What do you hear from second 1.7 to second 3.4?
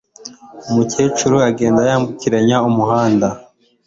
yambukiranya umuhanda.